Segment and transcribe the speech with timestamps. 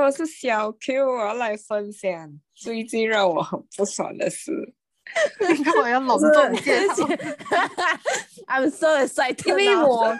[0.00, 4.52] 我是小 Q，我要来分享最近让我很 不爽的事。
[5.80, 7.06] 我要隆重介绍。
[8.48, 10.18] I'm so excited，因为我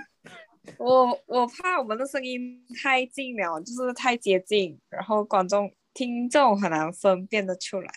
[0.78, 7.90] 我我怕我们的声音太近了，就是太接近，然后观众听众很难分辨得出来。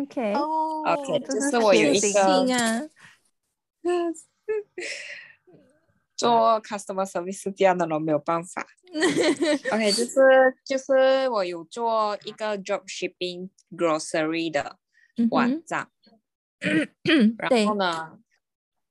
[0.00, 2.88] OK，哦 OK，这就是我有一个
[6.16, 8.66] 做 customer service 是这样的咯，没有办法。
[9.72, 10.20] OK，就是
[10.64, 14.78] 就是我有做一个 drop shipping grocery 的
[15.16, 15.90] 嗯网站，
[17.50, 18.18] 对然后呢，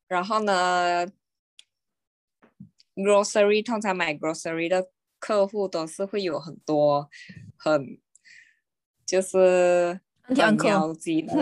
[0.07, 1.07] 然后呢
[2.95, 7.09] ，grocery 通常买 grocery 的客户都是会有很多
[7.57, 7.99] 很
[9.07, 11.33] 就是很挑客很喵鸡的，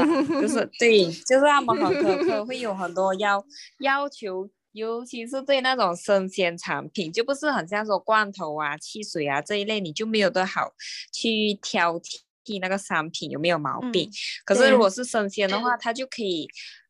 [0.42, 3.46] 就是对，就是他们很苛刻， 会有很多要
[3.80, 4.50] 要求。
[4.74, 10.74] 尤其是对那种生鲜产品，就不是很像说罐头啊、汽水啊这一类，你就没有的好
[11.12, 12.00] 去挑
[12.44, 14.10] 剔那个商品有没有毛病。
[14.44, 16.50] 可是如果是生鲜的话，它就可以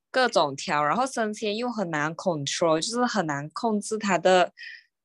[0.10, 4.54] 各种挑，然后生鲜又很难 control，就是很难控制它的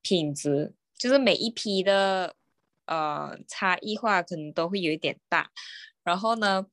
[0.01, 2.33] 品质，就是每一批的
[2.85, 5.51] 呃差异化可能都会有一点大。
[6.03, 6.65] 然后呢，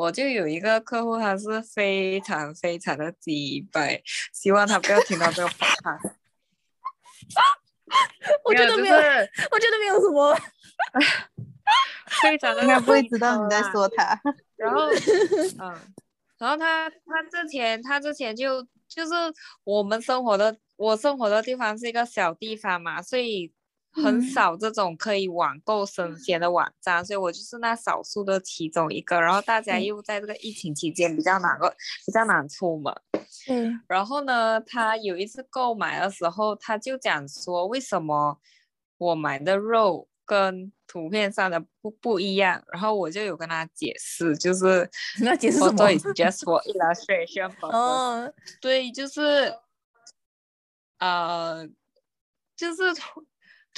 [0.00, 4.00] 我就有一个客户，他是非常非常的鸡掰，
[4.32, 6.12] 希望他不要听到这个 podcast。
[8.44, 10.34] 我觉得没有，就是我觉得没有什么。
[12.22, 14.20] 非常的应该不会知道你在说他。
[14.56, 14.88] 然后，
[15.60, 15.78] 嗯，
[16.38, 19.12] 然后他他之前他之前就就是
[19.64, 23.52] 我们生活的我生活的地方是一个小地方嘛，所以
[23.92, 29.20] 很嗯少这种可以网购生鲜的网站，所以我就是那少数的其中一个。
[29.20, 31.68] 然后大家嗯又在这个疫情期间比较难够
[32.06, 32.94] 比较难出门，
[33.48, 38.38] 嗯，然后呢，他有一次购买的时候，他就讲说，为什么
[38.98, 42.62] 我买的肉跟图片上的不不一样？
[42.72, 44.88] 然后我就有跟他解释，就是
[45.22, 47.76] 那解释什么 is just for illustration purpose。
[47.76, 49.52] 哦，对，就是
[50.98, 51.66] 呃，
[52.56, 52.82] 就是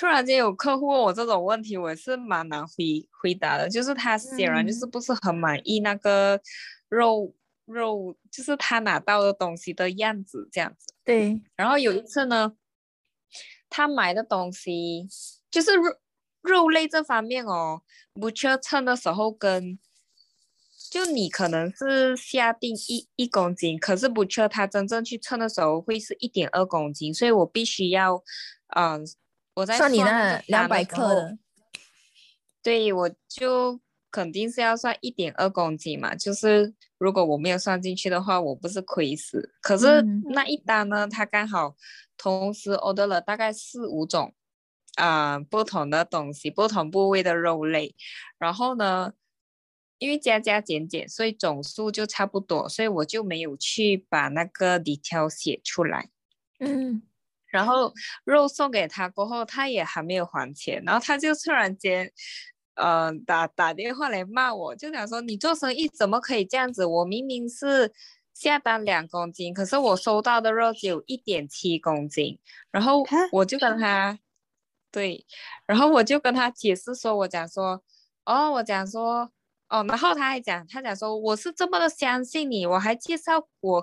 [0.03, 3.69] 突突然间有客户问我这种问题，我也是蛮难回回答的。
[3.71, 6.41] 就是他显然就是嗯不是很满意那个
[6.89, 7.33] 肉
[7.67, 10.93] 肉，就是他拿到的东西的样子这样子。
[11.05, 12.55] 对，然后有一次呢，
[13.71, 15.07] 他买的东西
[15.49, 15.95] 就是肉
[16.43, 17.83] 肉类这方面哦，
[18.15, 19.79] 不缺称的时候跟。
[20.91, 28.23] 就你可能是下定一一公斤，可是不缺他真正去称的时候会是一点二公斤，所以我必须要，
[28.77, 29.03] 嗯、
[29.55, 31.39] 我在算你那那个两百克的，
[32.63, 33.81] 对，我就
[34.11, 39.55] 肯定是要算一点二公斤嘛，就是如果我没有算进去的话，我不是亏死。
[39.61, 41.77] 可是嗯那一单呢，他刚好
[42.17, 44.35] 同时 order 了大概四五种
[44.97, 47.95] 啊、不同的东西，不同部位的肉类，
[48.39, 49.15] 然后呢，
[49.99, 56.11] 因为加加减减，所以总数就差不多，所以我就没有去把那个 detail 写出来。
[56.61, 57.03] 嗯，
[57.53, 57.93] 然后
[58.25, 62.11] 肉送给他过后，他也还没有还钱，然后他就突然间，
[62.75, 66.85] 呃，打打电话来骂我，就讲说你做生意怎么可以这样子？
[66.85, 67.93] 我明明是
[68.35, 72.41] 下单两公斤，可是我收到的肉只有一点七公斤，
[72.73, 74.19] 然后我就跟他，
[74.91, 75.25] 对，
[75.67, 77.85] 然后我就跟他解释说，我讲说，
[78.25, 79.31] 哦，我讲说。
[79.69, 83.83] 哦，然后他还讲，他讲说我是这么的相信你，我还介绍我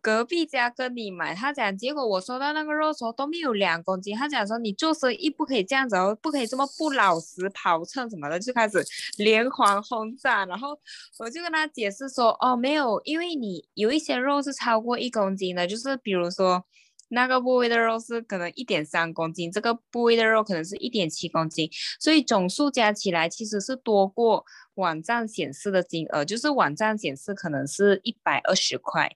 [0.00, 8.84] 隔壁家跟你买，他讲结果我收到那个肉时候都没有两公斤，他讲说你做生意不可以这样子哦，不可以这么不老实跑秤什么的，就开始
[9.16, 10.78] 连环轰炸，然后
[11.18, 16.64] 我就跟他解释说，哦没有，因为你有一些肉是超过一公斤的，就是比如说。
[17.10, 21.66] 那个部位的肉是可能一点三公斤，这个部位的肉可能是一点七公斤，
[21.98, 24.44] 所以总数加起来其实是多过
[24.74, 29.10] 网站显示的金额，就是网站显示可能是一百二十块，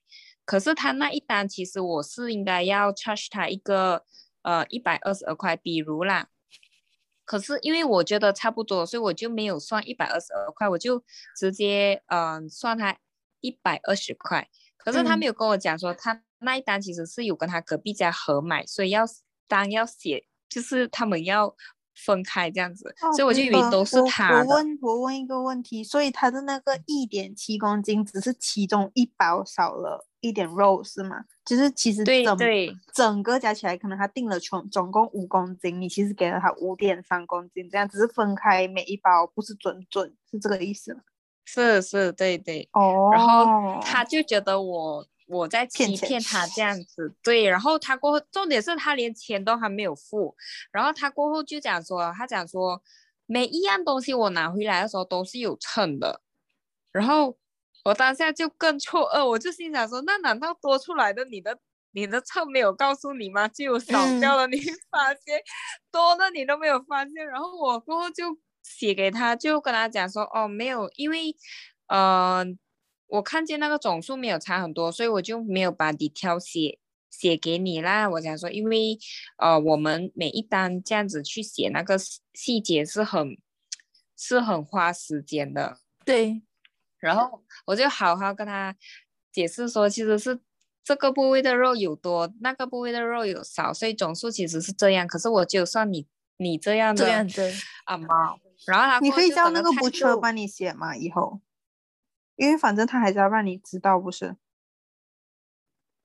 [0.45, 4.05] 可是他那一单其实我是应该要 charge 他一个
[4.43, 6.29] 呃一百二十二块，比如啦，
[7.25, 11.03] 可是因为我觉得差不多，所以我就没有算一百二十二块，我就
[11.37, 12.99] 直接嗯、呃算他
[13.41, 14.49] 一百二十块。
[14.77, 15.19] 可是他嗯。
[15.21, 19.05] 没有跟我讲说他那一单其实是有跟他隔壁家合买，所以要
[19.47, 21.55] 单要写，就是他们要
[21.95, 24.49] 分开这样子，所以我就以为呃都是他的。
[24.49, 31.25] 我问我问一个问题，所以他的那个一点七公斤只是其中一包少了一点肉是吗？
[31.45, 41.01] 就是其实对整对整个加起来，可能他定了总总共五公斤，你其实给了他五点三公斤，这样只是分开每一包，不是准准，是这个意思吗？
[41.45, 42.69] 是是，对对。
[42.73, 50.37] 哦然后他就觉得我我在欺骗骗他这样子，对，然后他过后，重点是他连钱都还没有付，
[50.71, 52.81] 然后他过后就讲说，他讲说
[53.27, 56.21] 每一样东西我拿回来的时候都是有称的，
[56.93, 57.37] 然后
[57.85, 61.59] 我当下就更错愕，我就心想说，那难道多出来的你的
[61.93, 63.49] 你的秤没有告诉你吗？
[63.49, 64.59] 就有少掉了，你
[64.91, 65.43] 发现
[65.91, 71.35] 多的你都没有发现，然后我过后就写给他，就跟他讲说，哦，没有，因为
[71.89, 72.45] 呃，
[73.07, 76.79] 我看见那个总数没有差很多，所以我就没有把你挑写。
[77.11, 78.99] 写给你啦，我想说，因为
[79.37, 81.97] 呃，我们每一单这样子去写那个
[82.33, 83.37] 细节是很
[84.17, 85.77] 是很花时间的，
[86.07, 86.41] 对。
[87.03, 88.75] 然后我就好好跟他
[89.33, 90.39] 解释说，其实是
[90.85, 95.05] 这个部位的肉有多，那个部位的肉有少，所以总数其实是这样。
[95.05, 96.07] 可是我就算你
[96.37, 97.05] 你这样的
[97.85, 101.41] 啊妈，然后他你可以叫那个补车帮你写嘛，以后，
[102.37, 104.37] 因为反正他还是要让你知道，不是？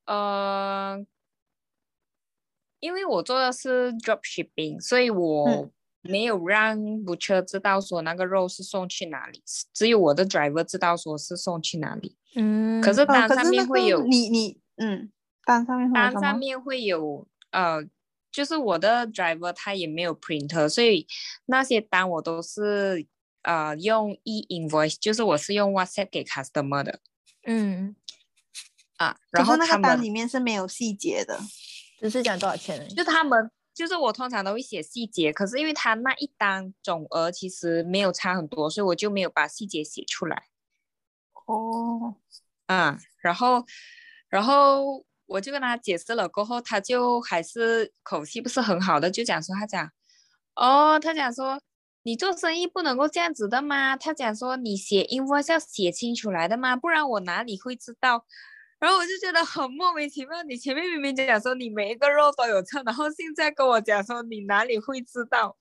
[0.05, 1.05] 呃，
[2.79, 5.69] 因为我做的是 drop shipping，所以我
[6.07, 9.41] 没有让 butcher 知道说那个肉是送去哪里，
[9.73, 12.15] 只有我的 driver 知道说是送去哪里。
[12.35, 15.11] 嗯，可是单上面会有你你嗯，
[15.45, 17.83] 单上面单上面会有呃，
[18.31, 21.07] 就是我的 driver 他也没有 printer，所以
[21.45, 23.05] 那些单我都是
[23.43, 26.99] 呃用 e invoice，就是我是用 WhatsApp 给 customer 的。
[27.45, 27.95] 嗯。
[28.97, 31.39] 啊，然后那个单里面是没有细节的，
[31.99, 32.89] 只是讲多少钱。
[32.89, 40.47] 就他们，就是我通常都会写细节，可是因为他那一单总额其实没有差很多，所以我就没有把细节写出来。
[41.45, 42.15] 哦，
[42.65, 43.63] 啊，然后，
[44.29, 49.91] 然后我就跟他解释了过后，他就还是口气不是很好的，就讲说他讲，
[50.55, 51.61] 哦，他讲说
[52.01, 53.95] 你做生意不能够这样子的吗？
[53.95, 56.75] 他讲说你写 invoice 要写清楚来的吗？
[56.75, 58.25] 不然我哪里会知道？
[58.79, 65.57] 然后我就觉得很莫名其妙，你前面明明讲说你每一个肉都有称，然后现在跟我讲说你哪里会知道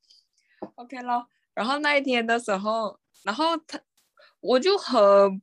[0.75, 1.27] ？OK 咯。
[1.55, 3.81] 然后那一天的时候，然后他
[4.41, 5.41] 我就很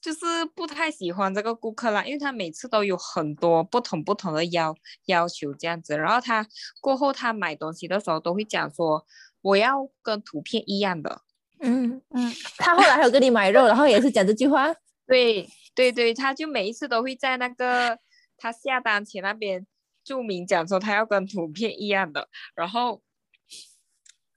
[0.00, 5.98] 就是不太喜欢这个顾客啦，因为他每次都有很多不同不同的要要求这样子。
[5.98, 6.46] 然后他
[6.80, 9.04] 过后他买东西的时候都会讲说
[9.42, 11.20] 我要跟图片一样的。
[11.60, 14.74] 嗯嗯， 他后来还有跟你买肉，然后也是讲这句话。
[15.06, 15.46] 对。
[15.76, 17.98] 对对，他就每一次都会在那个
[18.38, 19.66] 他下单前那边
[20.02, 23.02] 注明讲说他要跟图片一样的，然后，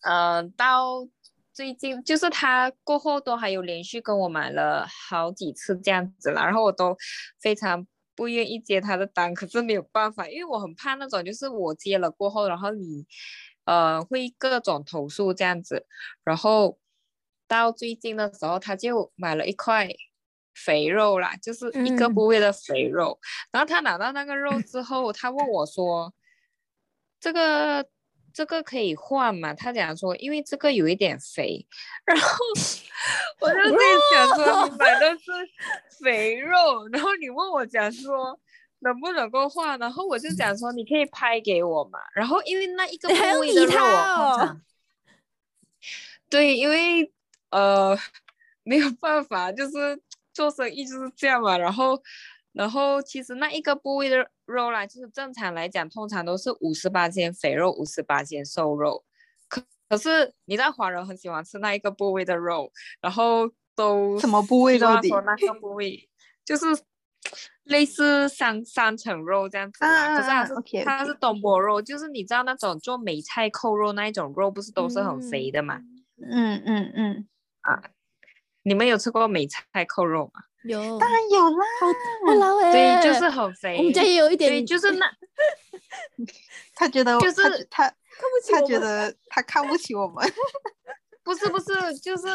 [0.01, 1.07] 嗯，到
[1.53, 6.97] 最近就是他过后都还有连续跟我买了好几次这样子了，然后我都
[7.39, 13.05] 非常不愿意接他的单，可是没有办法，因为我很怕那种就是我接了过后，然后你
[13.63, 15.85] 呃会各种投诉这样子，
[16.25, 16.77] 然后
[17.47, 19.87] 到最近的时候他就买了一块。
[20.65, 23.17] 肥肉啦，就是一个部位的肥肉。
[23.51, 26.13] 然后他拿到那个肉之后，他问我说
[27.19, 27.85] ：“这个
[28.33, 31.65] 这个可以换吗？”他讲说：“因为这个有一点肥。”
[32.05, 32.27] 然后
[33.39, 33.77] 我就在
[34.13, 35.31] 想说：“你买的是
[36.03, 38.39] 肥肉，然后你问我讲说
[38.79, 44.57] 能不能够换？”然后我就讲说：“你可以拍给我嘛。”然后因为那一个部位的肉，
[46.29, 47.11] 对，因为
[47.49, 47.97] 呃
[48.63, 50.01] 没有办法，就是。
[50.39, 52.01] 做生意就是这样嘛，然后，
[52.53, 59.03] 然后其实那一个部位的肉啦，就是正常来讲，通常都是五十八斤肥肉，五十八斤瘦肉。
[59.49, 65.09] 可可是你知道华人很喜欢吃那一个部位的肉，然后都什么部位到底？
[65.09, 66.09] 说那个部位
[66.45, 66.65] 就是
[67.65, 70.15] 类似三三层肉这样子啦。
[70.15, 70.53] 可是它是
[70.85, 75.81] 它是东坡肉，就是你知道那种做梅菜扣肉那一种肉，不是都是很肥的嘛？
[76.23, 77.27] 嗯嗯嗯
[77.59, 77.83] 啊。
[78.69, 80.43] 你们有吃过梅菜扣肉吗？
[80.63, 83.75] 有，当然有啦，好对，就是很肥。
[83.77, 85.11] 我们家也有一点，对，就是那，
[86.75, 87.95] 他觉得 就是他看
[88.29, 90.23] 不起他觉得他看不起我们。
[91.23, 92.27] 不是不是，就是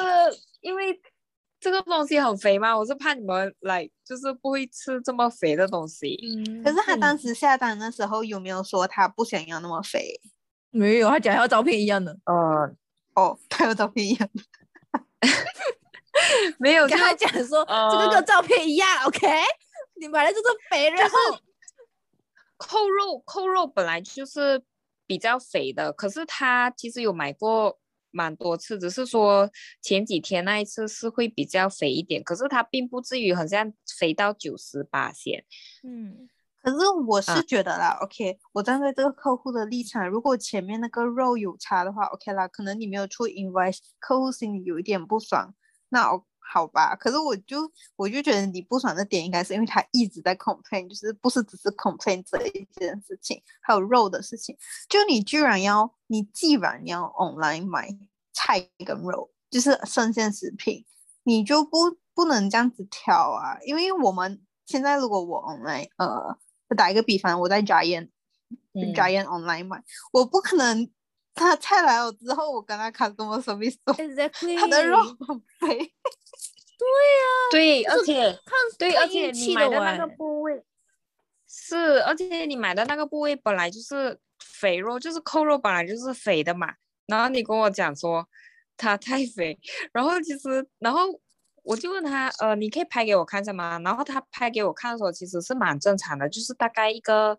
[0.60, 1.00] 因为
[1.60, 6.18] 这个东西很肥嘛，我是怕你们来，就是不会吃这么肥的东西。
[6.24, 6.64] 嗯。
[6.64, 10.20] 可是他当时下单的时候有没有说他不想要那么肥？
[10.70, 12.18] 没有，他讲要照片一样的。
[12.24, 12.74] 呃。
[13.14, 14.42] 哦，他要照片一样的。
[16.58, 19.26] 没有跟他讲说，这个跟照片一样，OK？
[20.00, 20.98] 你买的就是肥肉，
[22.56, 24.62] 扣肉扣肉本来就是
[25.06, 27.78] 比较肥的，可是他其实有买过
[28.10, 29.50] 蛮多次，只是说
[29.80, 35.44] 前几天那一次是会比较肥一点，可是他并不至于好像肥到九十八线。
[35.82, 36.28] 嗯，
[36.62, 45.54] 可是我是觉得啦，OK，我站在这个客户的立场，如果前面那个肉有差的话，OK 啦，可能你没有出 invoice，客户心里有一点不爽。
[45.94, 46.10] 那
[46.40, 54.56] 好吧，可是我就我就觉得你不爽的点应该是因为他一直在 complain，就是不是只是 complain 这一件事情，还有肉的事情。
[54.88, 57.88] 就你居然要，你既然要 online 买，
[58.32, 60.84] 菜跟肉，就是生鲜食品，
[61.22, 66.36] 你就不不能这样子挑啊，因为我们现在如果我 online 呃，
[66.76, 68.10] 打一个比方，我在 Giant、
[68.74, 68.92] 嗯。
[68.94, 69.82] Giant online 买，
[70.12, 70.88] 我不可能
[71.34, 75.92] 他菜来了之后，我跟他 customer service 说 Exactly，他的肉很肥，
[77.50, 80.64] 对，而就是且看对，而且你买的那个部位
[81.46, 86.74] 是，而且你买的那个部位本来就是肥肉，就是扣肉本来就是肥的嘛。
[87.06, 88.26] 然后你跟我讲说
[88.76, 89.58] 他太肥，
[89.92, 91.02] 然后其实，然后
[91.62, 93.78] 我就问他，呃，你可以拍给我看一下吗？
[93.84, 97.38] 然后他拍给我看的时候，其实是蛮正常的，就是大概一个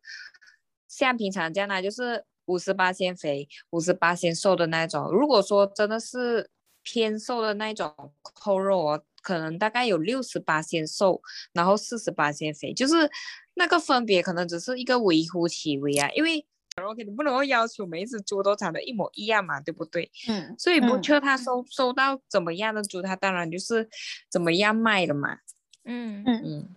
[0.88, 5.10] 像平常这样的，就是五十八先肥，五十八先瘦的那种。
[5.12, 6.50] 如果说真的是
[6.84, 11.22] 偏瘦的那种扣肉哦，可能大概有六十八先瘦，
[11.54, 13.10] 然后四十八先肥，就是
[13.56, 16.46] 那个分别可能只是一个微乎其微啊，因为
[16.84, 20.12] OK 你不能够要求每一只猪都长得一模一样嘛，对不对？
[20.28, 23.90] 嗯所以不嗯缺他收收到怎么样的猪，他当然就是
[24.30, 25.38] 怎么样卖的嘛。
[25.86, 26.76] 嗯嗯嗯，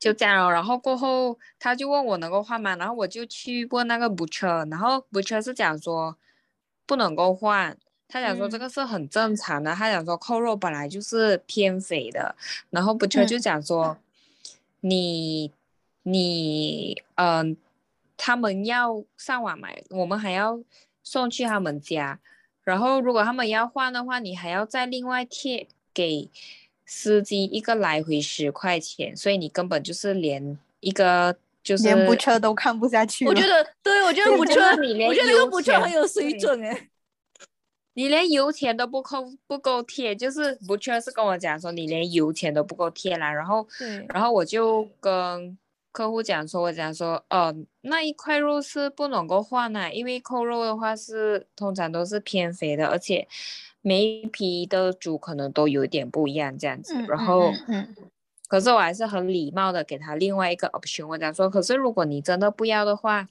[0.00, 0.50] 就这样哦。
[0.50, 2.74] 然后过后他就问我能够换吗？
[2.74, 6.16] 然后我就去问那个 butcher，然后 butcher 是讲说
[6.86, 7.78] 不能够换。
[8.08, 12.34] 他讲说这嗯个是很正常的，他讲说扣肉本来就是偏肥的，
[12.70, 13.96] 然后 butcher 就嗯讲说、
[14.80, 15.52] 你
[16.02, 17.56] 你嗯、
[18.16, 20.60] 他们要上网买，我们还要
[21.04, 22.18] 送去他们家，
[22.64, 26.28] 然后如果他们要换的话，你还要再另外贴给
[26.92, 33.24] 司机一个来回十块钱，所以你根本就是连一个就是连不车都看不下去。
[33.28, 36.88] 我觉得，对我觉得对补车你，连我觉得那个油补车钱很有水准哎。
[37.94, 45.56] 你连油钱都不够不够贴，就是不确是跟我讲说你连油钱都不够贴啦，然后对，然后我就跟
[45.92, 53.28] 客户讲说，我讲说，呃，那一块肉是不能够换的，因为扣肉的话是通常都是偏肥的，而且
[53.82, 56.94] 每一批的猪可能都有点不一样这样子。
[57.08, 57.52] 然后，
[58.48, 63.28] 可是我还是很礼貌的给他另外一个 option，我讲说，可是如果你真的不要的话，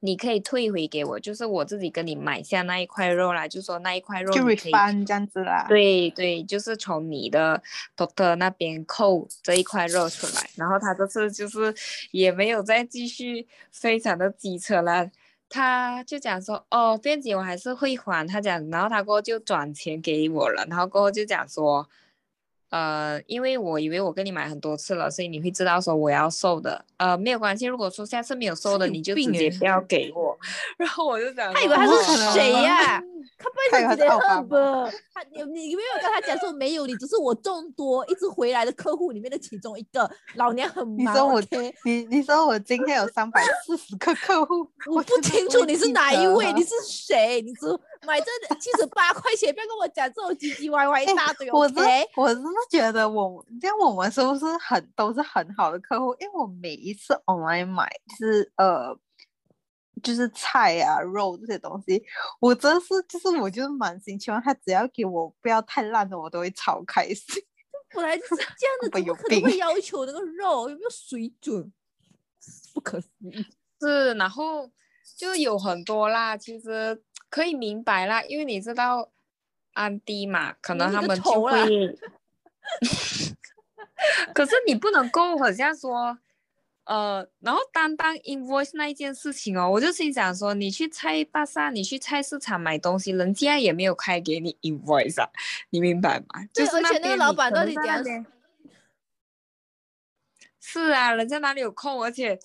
[0.00, 5.64] 你可以退回给我，就是我自己跟你买下那一块肉啦，就说那一块肉就你可以 refund 这样子啦。
[5.66, 7.62] 对对，就是从你的
[7.96, 11.74] doctor 那边扣这一块肉出来，然后他这次就是
[12.10, 15.10] 也没有再继续非常的机车啦，
[15.48, 21.88] 他就讲说哦，辩解我还是会还，他讲，然后他过后就转钱给我了，然后过后就讲说，
[22.74, 30.36] 呃，因为我以为我跟你买很多次了，所以你会知道说我要瘦的，呃，没有关系，如果说下次没有瘦的，你就直接不要给我，
[30.76, 33.00] 然后我就讲，他以为他哦是谁呀、
[33.38, 34.90] 他不会自己的奥巴马恨吧？
[35.14, 40.10] 他你你没有跟他讲说没有，你只是我众多一直回来的客户里面的其中一个。
[40.34, 41.74] 老娘很忙你说我，OK？
[41.84, 47.40] 你你说我今天有三百四十个客户，我不清楚你是哪一位，啊你是谁？
[47.42, 47.66] 你只
[48.06, 48.26] 买这
[48.60, 51.84] 七十八块钱，不要跟我讲这种唧唧 歪歪一大堆我真？
[52.16, 56.14] 我真的觉得我这样我们是不是很都是很好的客户？
[56.20, 58.96] 因为我每一次 online 买是呃，
[60.02, 62.02] 就是菜啊肉这些东西，
[62.40, 67.42] 我真是就是我就是满心期望他只要给我不要太烂的，我都会超开心。
[67.94, 71.72] 本来就是这样的， 怎么可能会要求那个肉有没有水准？
[72.74, 73.46] 不可思议。
[73.80, 74.68] 是，然后
[75.16, 77.00] 就有很多啦，其实
[77.34, 79.10] 可以明白啦，因为你知道
[79.72, 81.98] 安迪嘛，可能他们就会，
[84.32, 86.16] 可是你不能够好像说，
[86.84, 95.28] 呃，然后单单 invoice 那一件事情哦，我就心想说，你去菜巴萨，你去菜市场买东西，人家也没有开给你 invoice 啊，
[95.70, 96.46] 你明白吗？
[96.52, 98.00] 就是而且那个老板到底怎样
[100.60, 102.00] 是啊，人家哪里有空？
[102.00, 102.38] 而且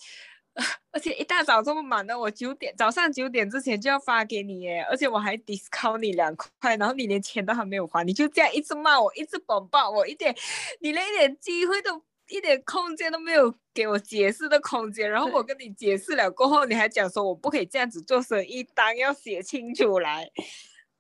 [0.91, 10.35] 而且一大早这么忙的，我九点早上九点之前就要发给你耶，而且我还 discount 你两块，然后你连钱都还没有还，你就这样一直骂我，一直诽谤我，一点
[10.81, 12.03] 你连一点机会都。
[12.31, 20.29] 一点空间都没有给我解释的空间，然后我跟你解释了过后，你还讲说我不可以这样子做生意，单要写清楚来。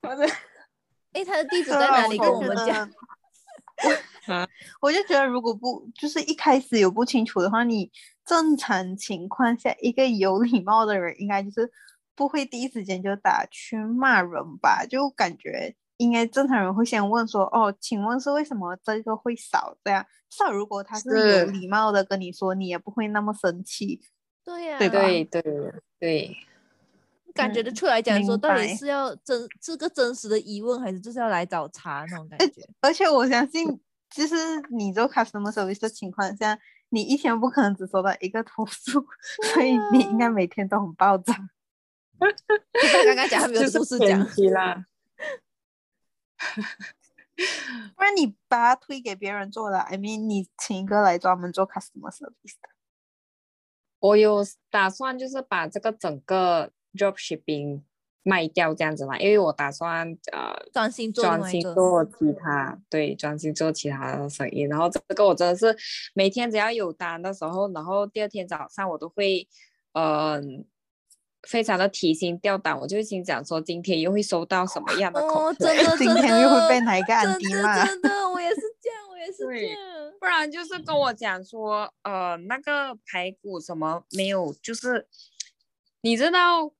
[0.01, 0.27] 反正
[1.13, 2.17] 哎，他的地址在哪里？
[2.17, 2.89] 跟我们讲。
[4.25, 4.49] 得啊
[4.81, 7.91] 我就觉得，如果不就是一开始有不清楚的话，你
[8.29, 11.71] 正常情况下，一个有礼貌的人应该就是
[12.15, 14.31] 不会第一时间就打去骂人
[14.61, 14.85] 吧？
[14.87, 21.09] 就感觉应该正常人会先问说：“哦，请问是为什么这个会少？”这样，至少如果他是
[21.39, 23.99] 有礼貌的跟你说，你也不会那么生气。
[24.45, 26.37] 对呀、对对对对，
[27.33, 32.61] 感觉得嗯出来，讲说到底是要真是个真实的疑问，还是就是要来找茬那种感觉？
[32.81, 33.79] 而且我相信，
[34.11, 34.35] 就是
[34.69, 36.59] 你做 customer service 的情况下，
[36.89, 39.05] 你一天不可能只收到一个投诉，
[39.53, 41.33] 所以你应该每天都很暴躁。
[42.19, 44.19] 他刚刚讲他没有 就是故事讲
[44.53, 44.85] 啦。
[47.95, 52.69] 不然你把它推给别人做了，I mean 你请一个来专门做 customer service 的。
[53.99, 57.81] 我有打算就是把这个整个 dropshipping
[58.23, 61.61] 卖掉这样子嘛，因为我打算呃专心做专心。
[61.73, 64.63] 做其他，对，专心做其他的生意。
[64.63, 65.75] 然后这个我真的是
[66.13, 69.47] 每天只要有单的时候，然后第二天早上我都会，
[69.93, 70.65] 嗯、
[71.47, 77.85] 非常的提心吊胆，我就会心想说今天又会收到什么样的口哦，客，真的， 今天又会的被哪一个安真的迪骂？
[77.85, 79.79] 真的，我也是这样，我也是这样。
[80.19, 85.07] 不然就是跟我讲说，呃，那个排骨什么没有，就是
[86.01, 86.73] 你知道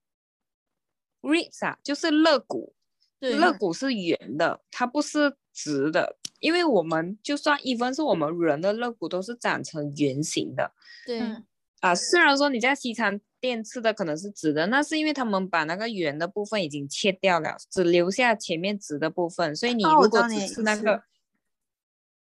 [1.21, 2.73] ribs 啊，就是肋骨，
[3.19, 10.71] 对，肋骨是圆的，它不是直的，因为我们就算 even 是我们人的肋骨都是长成圆形的
[11.05, 11.45] 对，嗯
[11.81, 11.93] 啊。
[11.95, 21.03] 虽然说你在西餐店吃的可能是直的，那是因为他们把那个圆的部分已经切掉了，只留下前面直的部分，所以你如果只吃那个。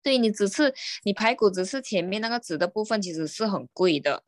[0.04, 0.74] 对你只吃
[1.04, 4.24] 你排骨只吃前面那个直的部分，其实是很贵的。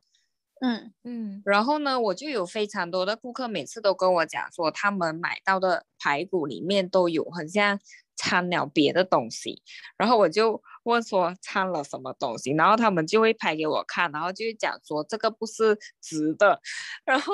[0.62, 7.80] 嗯，嗯，然后呢，我就有非常多的顾客每次都跟我讲说，他们买到的排骨里面都有很像
[8.18, 9.62] 掺了别的东西，
[9.98, 16.60] 然后我就问说掺了什么东西，然后他们就会拍给我看，然后就会讲说这个不是直的，
[17.06, 17.34] 然后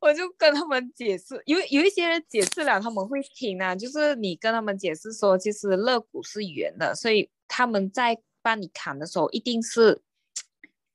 [0.00, 10.02] 我就跟他们解释，有有一些人解释了他们会听啊，就是你跟他们解释说，其实肋骨是圆的，所以他们在帮你砍的时候一定是。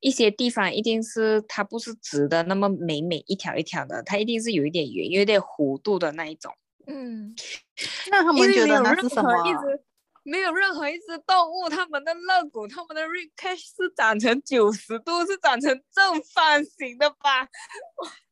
[0.04, 6.54] 一些地方一定是它不是直的，那么美美一条一条的，它一定是有一点圆，有一点弧度的那一种。
[6.86, 7.34] 嗯，
[8.12, 9.48] 那他们觉得没有任那是什么何？
[9.48, 9.82] 一只
[10.22, 17.48] 没有任何一只动物，它们的肋骨、它们的 rib cage 是长成九十度，是长成正方形的吧？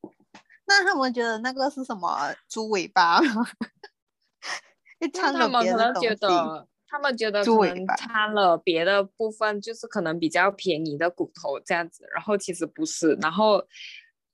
[0.68, 2.34] 那他们觉得那个是什么？
[2.50, 3.18] 猪尾巴？
[5.00, 6.14] 一他们可能觉。
[6.16, 13.66] 得，他们觉得可能掺了别的部分，就是可能比较便宜的骨头这样子，然后其实不是，然后。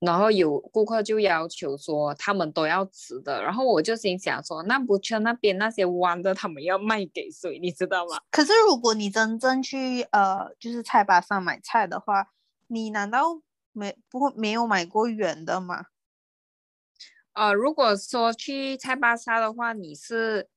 [0.01, 7.59] 然后有顾客就要求说他们都要直的，然后我就心想说，那不圈那边那些弯的，他们要卖给谁？
[7.59, 8.17] 你知道吗？
[8.31, 12.29] 可是如果你真正去呃，就是菜巴上买菜的话，
[12.69, 13.41] 你难道
[13.73, 15.87] 没不会没有买过圆的吗？
[17.33, 20.49] 呃，如果说去菜巴沙的话，你是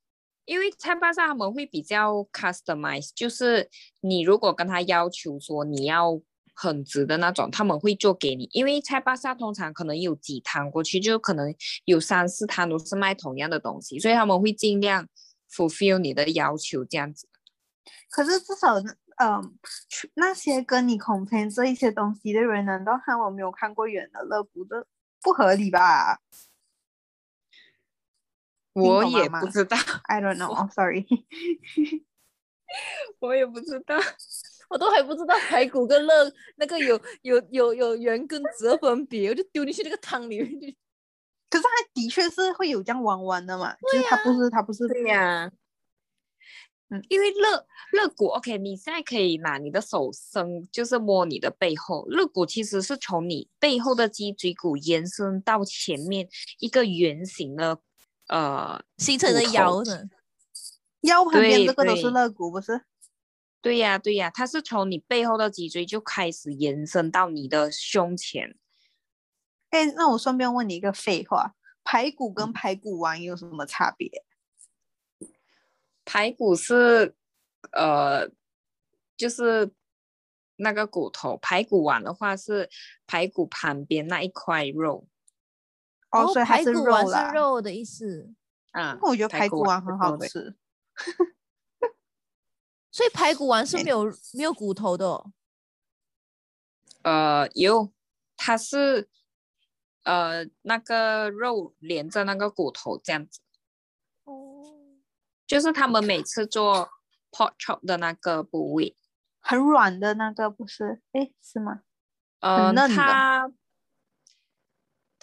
[0.45, 3.69] 因为菜巴沙他们会比较 customize，就是
[4.01, 6.21] 你如果跟他要求说你要
[6.53, 8.49] 很直的那种，他们会做给你。
[8.51, 11.53] 因为菜巴沙通常可能有几摊过去，就可能
[11.85, 15.07] 有三四摊都是卖同样的东西，所以他们会尽量
[15.51, 17.27] fulfill 你的要求这样子。
[18.09, 18.75] 可是至少，
[19.17, 19.57] 嗯、
[20.15, 24.85] 那些跟你 complain 这一些东西的人，难道他们没有看过远的肋骨的？
[25.23, 26.17] 不合理吧
[28.73, 31.05] 我也不知道，？I don't know，sorry。
[33.19, 33.97] 我也不知道。
[34.69, 36.13] 我都还不知道排骨跟肋
[36.55, 40.77] 那个有有有有圆跟直的分别，我就丢进去那个汤里面去。
[41.49, 47.47] 可是它的确是会有这样弯弯的嘛，就是它不是它不是对呀、嗯因为肋
[47.93, 52.05] 肋骨，OK，你现在可以拿你的手伸，就是摸你的背后。
[52.09, 56.27] 肋骨其实是从你背后的脊椎骨延伸到前面
[56.59, 57.79] 一个圆形的，
[58.31, 60.09] 呃，形成的腰呢？
[61.01, 62.85] 腰旁边这个都是肋骨，不是？
[63.61, 68.57] 对呀、对呀、它是从你背后的脊椎就开始延伸到你的胸前。
[69.71, 74.09] 哎，那我顺便问你一个废话，排骨嗯跟排骨丸有什么差别？
[76.05, 77.13] 排骨是，
[77.73, 78.29] 呃，
[79.17, 79.71] 就是
[80.55, 82.69] 那个骨头，排骨丸的话是
[83.05, 85.05] 排骨旁边那一块肉。
[86.11, 87.29] 哦，所以它是排骨丸啦。
[87.29, 88.33] 是肉的意思，
[88.71, 90.55] 啊，那我觉得排骨丸很好吃。
[92.91, 95.31] 所以排骨丸是哎没有没有骨头的哦。
[97.03, 97.91] 呃，有，
[98.35, 99.09] 它是
[100.03, 103.39] 呃那个肉连着那个骨头这样子，
[104.25, 104.63] 哦，
[105.47, 106.89] 就是他们每次做
[107.31, 108.97] pork chop 的那个部位，
[109.39, 111.01] 很软的那个不是？
[111.13, 111.83] 哎，是吗？
[112.41, 113.51] 呃，嫩的它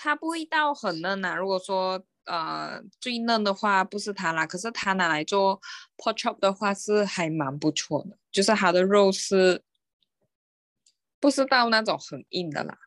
[0.00, 5.60] 它不会到很嫩呐、如果说呃最嫩的话不是它啦，可是它拿来做
[5.96, 9.64] pork chop 的话是还蛮不错的，就是它的肉是
[11.18, 12.78] 不是到那种很硬的啦。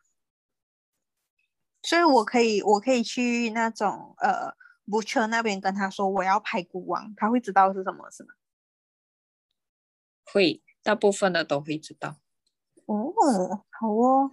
[1.84, 4.54] 所以我可以，我可以去那种呃
[4.88, 8.30] butcher 那边跟他说我要排骨王，他会知道是什么，是吗？
[10.24, 12.17] 会，大部分的都会知道。
[12.86, 14.32] 哦，好哦，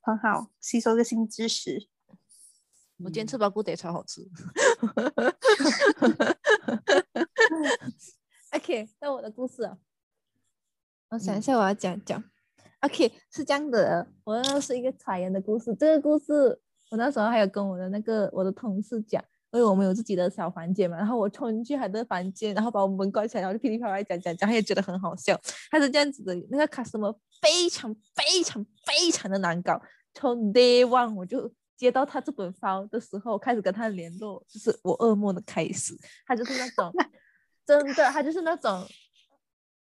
[0.00, 1.88] 很好，吸收个新知识。
[2.98, 4.26] 我今天嗯吃包谷得超好吃。
[8.52, 9.76] OK，那我的故事啊，
[11.10, 12.22] 我想一下我要讲讲。
[12.80, 15.74] OK，是这样的，我那是一个彩颜的故事。
[15.74, 16.58] 这个故事
[16.90, 20.96] 我那时候还有跟我的那个我的同事讲，因为我们有自己的小房间嘛。
[20.96, 25.38] 然后我冲进去他的房间，然后把我们门关起来，然后就噼里啪啦讲讲讲，他也觉得很好笑。
[25.70, 29.80] 他是这样子的，那个 customer 非常非常非常的难搞。
[30.14, 35.96] 从 day one 我就接到他这本 file 的时候，开始跟他联络，就是我噩梦的开始。
[36.26, 36.92] 他就是那种
[37.66, 38.84] 真的，他就是那种，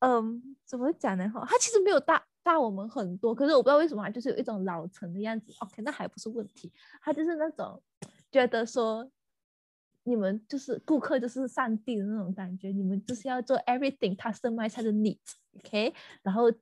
[0.00, 1.28] 嗯，怎么讲呢？
[1.28, 2.24] 哈，他其实没有大。
[2.44, 5.54] 大我们很多，可是我不知道为什么，就是有一种老成的样子。
[5.60, 7.80] OK，那还不是问题，他就是那种
[8.32, 9.08] 觉得说
[10.02, 16.52] 你们就是顾客就是上帝的那种感觉，你们就是要做 everything customize 他的 needs，OK，然后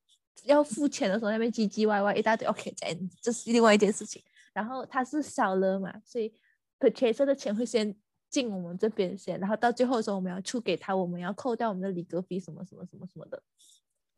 [0.45, 2.87] 要付钱的时候那边唧唧歪歪一大堆，OK，这
[3.23, 4.23] 这是另外一件事情。
[4.53, 6.35] 然后他是少了嘛，所以
[6.79, 7.95] purchase 的钱会先
[8.29, 13.43] 进我们这边先，然后到最后的时候我们要出给他，我们要扣掉我们的礼格费什么什么什么什么的。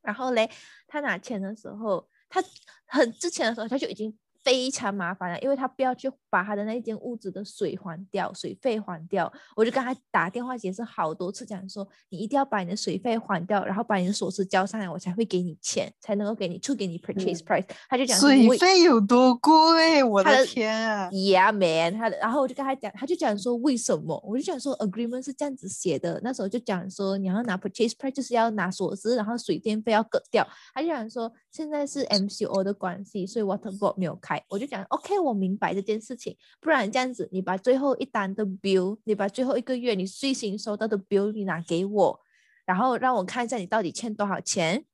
[0.00, 0.50] 然后嘞，
[0.86, 2.42] 他拿钱的时候，他
[2.86, 4.16] 很之前的时候他就已经。
[4.44, 9.32] 非常麻烦的，因为他不要去把他的那间屋子的水还掉，水费还掉。
[9.54, 17.64] 我就跟他打电话解释好多次，讲说你一定要把你的水费还掉，然后把你的锁匙交上来，我才会给你钱，才能够给你出给你 purchase price。
[17.88, 24.20] 他就讲水费有多贵，我的天啊！Yeah man，他的，然后我就跟他讲，他就讲说为什么？
[24.26, 30.46] 我就讲说 agreement 是这样子写的，那时候就讲说你要拿 purchase price 就是要拿锁匙，然后水电费要割掉。
[30.74, 34.31] 他就讲说现在是 MCO 的关系，所以 water board 没有开。
[34.48, 42.20] 我就讲，OK，我明白这件事情，不然这样子，你把最后一单的 bill，你把最后一个月你最新收到的 bill 你拿给我，
[42.64, 44.84] 然后让我看一下你到底欠多少钱，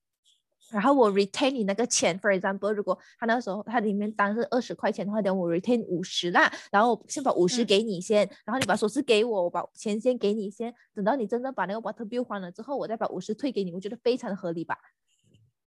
[0.71, 2.19] 然后我 retain 你那个钱。
[2.21, 14.79] For example，如果他那时候他里面单是二十块钱的话，等我 retain 五十啦，然后先把五十给你先，然后你把首饰给我，我把钱先给你先，等到你真正把那个 water bill 还了之后，我再把五十退给你，我觉得非常的合理吧。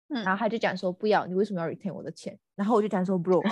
[0.10, 2.38] 然后他就讲说不要，你为什么要 retain 我的钱？
[2.56, 3.40] 然后我就讲说 bro，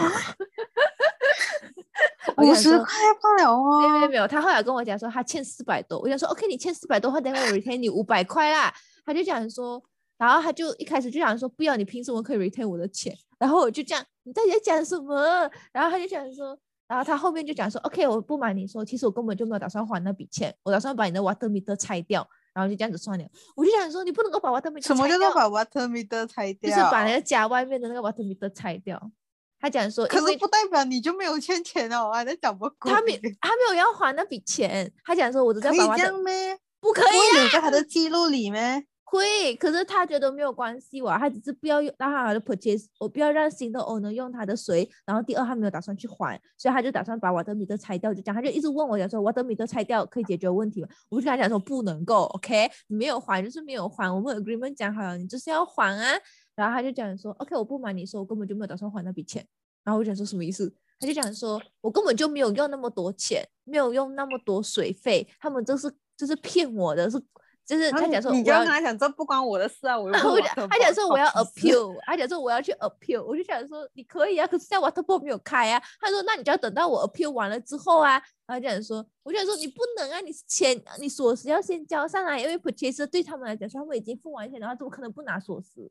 [2.38, 2.86] 五十块
[3.22, 3.82] 不了哦。
[3.82, 8.74] 没有没有，他后来跟我讲说他欠四百多，我想说 OK，你欠四百多，话等我 retain 你五百块啦。
[9.06, 9.82] 他就讲说，
[10.18, 13.16] 然后他就一开始就讲说不要，你凭什么可以 retain 我的钱？
[13.38, 15.50] 然后我就这样你到底在讲什么？
[15.72, 22.28] 然后他就讲说，然后他后面就讲说 OK，我不瞒你说，其实我根本就没有打算还那笔钱，我打算把你的 water meter 拆掉。
[22.58, 26.72] 然后就这样子算了，我就想说，你不能够把 water meter 什么叫做把 water meter 拆掉？
[26.72, 29.00] 就是把那个家外面的那个 water meter 拆掉。
[29.60, 37.44] 他讲说，可是不代表你就没有欠钱哦，我还在讲不他没他没有要还那笔钱，他讲说，我只在把 water 不可以啊。
[37.44, 38.88] 有在他的记录里面。
[39.10, 44.90] 会，可是他觉得没有关系哇，他只是不要用让他的 purchase，我不要让新的 owner 用他的水。
[45.06, 48.14] 然后第二，他没有打算去还，所以他就打算把瓦德米德拆掉。
[48.14, 50.90] 就讲，他就一直问我讲说，瓦德米德拆掉可以解决问题吗？
[51.08, 56.20] 我就跟他讲说不能够，OK，你没有还就是没有还，我们 agreement 讲好了，你就是要还啊。
[56.54, 59.46] 然后他就讲说，OK，我不瞒你说，我根本就没有打算还那笔钱。
[59.86, 60.70] 然后我就讲说什么意思？
[61.00, 67.18] 他就讲说我根本就没有用那么多钱，没有用那么多水费，他们这是就是骗我的，是。
[67.68, 70.00] 就是他讲说，你就跟他讲，这不关我的事啊！
[70.00, 75.84] 我我他讲说我要 appeal，他讲说我要去 appeal，我就想说你可以啊，可是现在 waterboard 没有开啊。
[76.00, 78.24] 他说那你就要等到我 appeal 完了之后啊。
[78.48, 85.90] 他讲说，我就想说你不能啊，你钱你锁匙要先交上来，因为 purchase 对他们来讲说他们已经付完钱了，怎么可能不拿锁匙？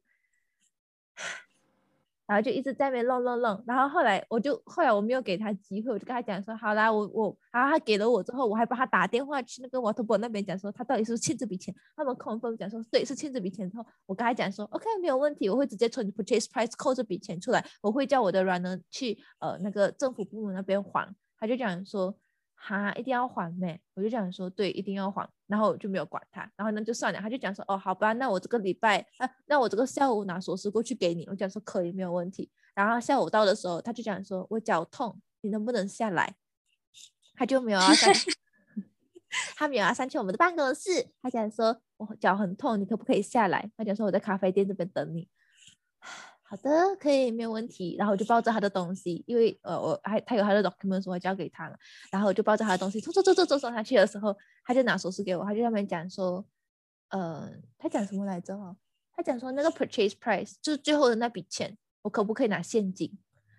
[2.27, 18.43] 然后就一直在那边弄弄弄，然后后来我就后来我没有给他机会，我就跟他讲说好啦，我我，然后他给了我之后，我还帮他打电话去那个 w a t e r b o y 那边讲说他到底是不是欠这笔钱，他们客服讲说对是欠这笔钱之后，我跟他讲说 OK 没有问题，我会直接从 purchase price 扣这笔钱出来，我会叫我的
[18.45, 22.17] runner 去呃那个政府部门那边还，他就讲说。
[22.57, 23.79] 哈，一定要还咩？
[23.95, 32.51] 我就讲说，对，一定要还，然后就没有管他，然后呢就算了，他就讲说，哦，好吧，那我这个礼拜，啊，那我这个下午拿锁匙过去给你，我讲说可以，没有问题。
[32.75, 36.35] 然后下午到的时候，他就讲说，我脚痛，你能不能下来？
[37.35, 38.12] 他就没有要上，
[39.57, 43.71] 他没有要上去我们的办公室，他讲说我脚很痛，你可不可以下来？
[43.77, 45.29] 他讲说我在咖啡店这边等你。
[46.48, 47.96] 好的，可以，没有问题。
[47.98, 51.76] 然后我就抱着他的东西，因为呃，我还他有他的 document，我交给他了。
[52.12, 56.46] 然后我就抱着他的东西，走走走走走走下去的时候，他就拿锁匙给我，他就上面讲说，
[57.09, 58.56] 呃，他讲什么来着？
[58.56, 58.76] 哈，
[59.12, 63.11] 他讲说那个 purchase price 就是最后的那笔钱，我可不可以拿现金？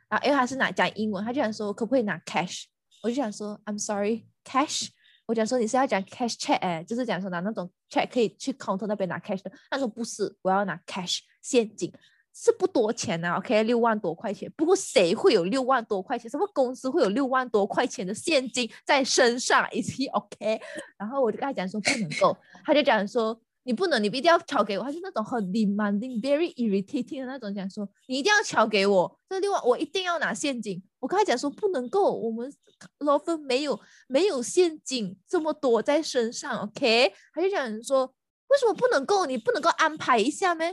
[0.08, 2.64] 然后因为他是拿讲英文，他就想说我可不可以拿 cash？
[3.04, 4.88] 我就想说 I'm sorry cash。
[5.26, 9.52] 我讲说你是要讲 cash check 哎，就是讲说拿那种 check 可以去 counter 那边拿 cash 的。
[9.70, 11.92] 他说不是，我要拿 cash 现金。
[12.40, 14.52] 是不多钱呐，OK，六万多块钱。
[14.56, 16.30] 不过谁会有六万多块钱？
[16.30, 19.66] 什么公司会有六万多块钱的现金在身上？？
[19.74, 20.62] Is he OK？
[21.00, 24.84] 然后我就跟他讲说不能够，他就讲说你不能，你一定要敲给我。
[24.84, 29.20] 他是那种很 demanding、very irritating 的那种，讲说你一定要敲给我。
[29.28, 30.82] 这另外我一定要拿现金。
[31.00, 32.54] 我跟他讲说不能够，我们
[33.00, 37.12] law firm 没有没有现金这么多在身上，OK？
[37.34, 38.06] 他就讲说
[38.50, 39.26] 为什么不能够？
[39.26, 40.66] 你不能够安排一下吗？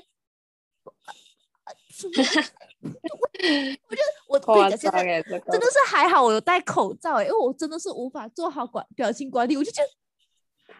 [2.02, 9.88] 我觉得我跟你讲，现在真的是还好，我有戴口罩哎，因为我真的是无法做好管表情管理，我就觉得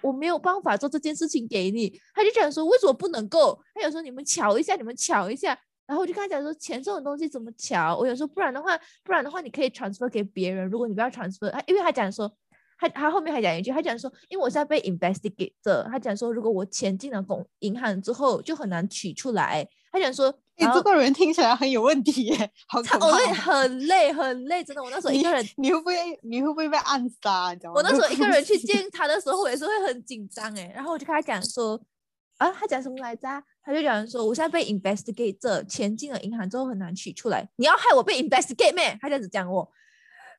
[0.02, 1.98] 我没有办法做这件事情给你。
[2.14, 3.58] 他就讲说为什么不能够？
[3.74, 7.96] 他有时候你们瞧一下，你们瞧一下，然后我就跟他讲说钱这种东西怎么瞧？
[7.96, 12.30] 我有时候不然的话，不然的话你可以 transfer 给别人，如果你不要 transfer，他因为他讲说
[12.78, 20.38] 他他后面还讲一句，他讲说因为我现在被 investigate 着，他讲说如果我钱进了公银行之后就很难取出来，他讲说。
[20.56, 23.06] 你这个人听起来很有问题耶，好可怕！
[23.06, 24.82] 我累，很累，很累，真的。
[24.82, 27.50] 我那时候一个人，你会不会，你会不会被暗杀？
[27.52, 27.74] 你知道吗？
[27.76, 30.70] 我那时候一个人去 见他的时候，我也是会很紧张哎。
[30.72, 31.80] 然后我就跟他讲说，
[32.36, 33.28] 啊，他讲什么来着？
[33.64, 37.48] 他就讲说，我现在被 investigate，这钱进了银行之后很难取出来。
[37.56, 38.96] 你要害我被 investigate 咩？
[39.00, 39.68] 他这样子讲我，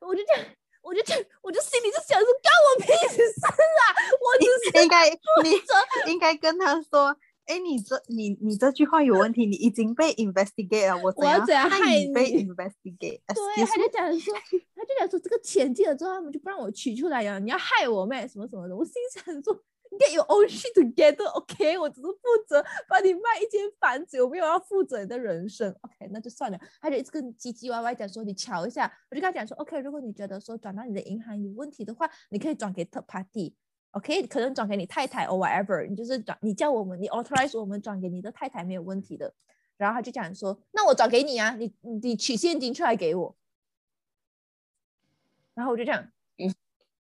[0.00, 0.46] 我就这样，
[0.80, 3.84] 我就这样，我就心里就想说，干我屁事啊！
[4.22, 5.10] 我只是应该，
[5.42, 7.14] 你应该跟他说。
[7.46, 12.98] 哎，你这你你这句话有问题，你已经被 investigate 了，我我要怎样害你被 investigate？
[12.98, 14.34] 对，他就讲说，
[14.74, 18.26] 他就讲说这个钱进了之后，他们就不让我取出来呀，你要害我咩？
[18.26, 19.54] 什么什么的，我心想说
[19.98, 21.78] ，get your own shit together，OK？
[21.78, 22.16] 我只是负
[22.48, 26.10] 责帮你卖一间房子，我没有要负责你的人生，OK？
[26.10, 26.58] 那就算了。
[26.80, 29.78] 他就一直跟唧唧歪歪讲说，你瞧一下，我就跟他讲说，OK？
[29.80, 33.54] 如果你觉得说转到你的银行有问题的话，你可以转给 third party。
[33.96, 39.32] OK，可能转给你太太，or whatever，你就是转，你叫我们，你 authorize 我们转给你的太太没有问题的。
[39.78, 43.34] 然后他就讲说，那我转给你啊，你你取现金出来给我。
[45.54, 46.54] 然后我就这样，嗯，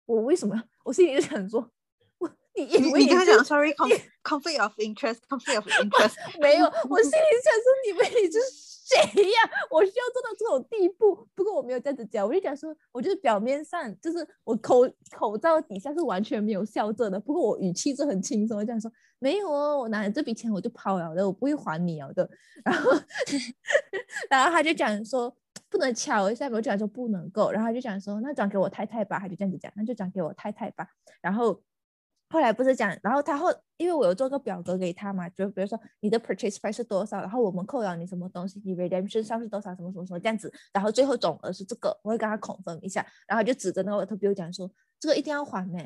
[0.06, 0.62] 我为什么？
[0.84, 1.72] 我心里就想说，
[2.18, 8.73] 我你你你跟他讲，sorry，conflict of interest，conflict of interest， 没有，我心里想说，你们你就是。
[8.84, 9.00] 谁
[9.32, 9.40] 呀？
[9.72, 11.26] 我需要做到这种地步？
[11.34, 14.82] 不过我没有这样子讲，我就讲说，我就是表面上就是我口
[15.16, 17.18] 口罩底下是完全没有笑着的。
[17.18, 22.30] 不过我语气是很轻松，这样说没有哦，我拿了这笔钱我就跑了的，我不会还你的。
[22.66, 22.92] 然后
[24.30, 25.34] 然后他就讲说
[25.70, 27.52] 不能敲一下，我就讲说不能够。
[27.52, 30.88] 然后他就讲说那转给我太太吧，他就这样子讲，那就转给我太太吧。
[31.22, 31.62] 然后。
[32.34, 44.68] 后来不是讲，然后他后，因为我有做个表格给他嘛，就比如说你的 purchase price 是多少，然后我们扣了你什么东西，你 redemption 上是多少，什么什么什么这样子，然后最后总额是这个，我会跟他恐分一下，然后就指着那个特别讲说，
[45.00, 45.80] 这个一定要还呢，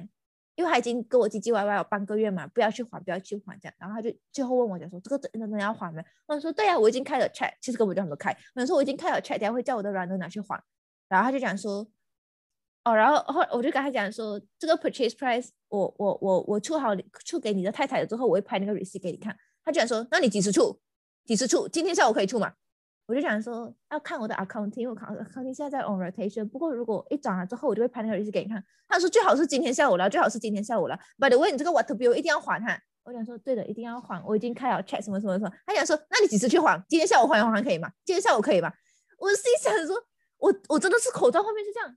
[0.55, 6.01] 因为他已经跟我唧唧歪歪有半个月嘛，不要去还，不要去还这样，然后他就最后问我讲说，这个真真的要还吗？
[6.27, 10.63] 我说对呀，我已经开了 check，其实根本就还没开，我说我已经开了 check，等下会叫我的 runner 拿去还，
[11.10, 11.86] 然后他就讲说。
[12.88, 16.91] 哦，然后后我就跟他讲说，这个 purchase price 我我我我出好
[17.26, 19.36] 出给你的太太了之后，我会拍那个 receipt 给你看。
[19.65, 20.80] 他就讲说，那你几时出？
[21.26, 21.67] 几时出？
[21.67, 22.54] 今天下午可以出吗？
[23.08, 26.47] 我就讲说要看我的 accounting，我 accounting 现在在 on rotation。
[26.47, 28.63] 不过如果一转了之后，我就会拍那个 receipt 给你看。
[28.88, 30.97] 他说最好是今天下午了，最好是今天下午了。
[31.19, 32.80] By the way，你这个 water bill 一定要还哈。
[33.04, 34.23] 我讲说对的，一定要还。
[34.26, 35.52] 我已经开好 check 什么什么什么。
[35.65, 36.82] 他讲说，那你几时去还？
[36.88, 37.91] 今天下午还还可以吗？
[38.06, 38.71] 今天下午可以吗？
[39.19, 39.97] 我心想说，
[40.38, 41.93] 我我真的是口罩后面是这样。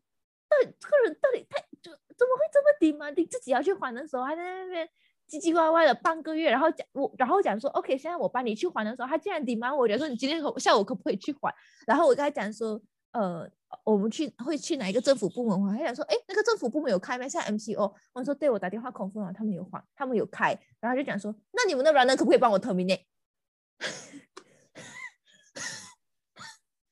[0.51, 3.09] 到底这个人到底太就怎么会这么低吗？
[3.11, 4.87] 你自己要去还的时候，还在那边
[5.29, 11.55] 唧唧歪歪的半个月，然后讲我，然后讲说 OK，现在我帮你去还的时候，他竟然抵瞒我，讲说你今天下午可不可以去还？
[11.87, 12.83] 然后我跟他讲说，
[13.13, 13.49] 呃，
[13.85, 15.79] 我们去会去哪一个政府部门还？
[15.79, 17.29] 他讲说，哎，那个政府部门有开吗？
[17.29, 23.05] 现在 MCO，我说对，我打电话空分了，他们有还，他们有开，然后就讲说，那你们那边呢，可不可以帮我 terminate？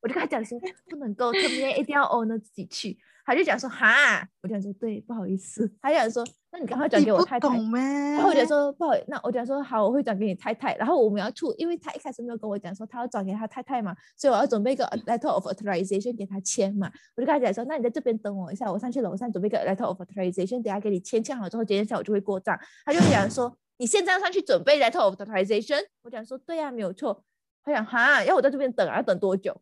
[0.01, 0.57] 我就跟他讲说，
[0.89, 2.97] 不能够 terminate，一定要 owner 自己去。
[3.29, 5.71] 他就讲说哈，我讲说对，不好意思。
[5.83, 7.47] 他讲说，那你赶快转给我太太。
[7.47, 10.75] 然后我讲说不好，那我讲说好，我会转给你太太。
[10.77, 16.91] 然后我们要出，因为他一开始没有跟我讲说他要转给他太太嘛，所以我要准备一个 letter of authorization 给他签嘛。
[17.17, 22.59] 我就跟他讲说，那你在这边等我一下，我上去楼上准备一个 letter of authorization，等下给你签，签好之后今天下午就会过账。
[22.87, 25.83] 他就讲说，你现在上去准备 letter of authorization。
[26.01, 27.23] 我讲说对呀，没有错。
[27.63, 29.61] 他讲哈，要我在这边等啊，要等多久？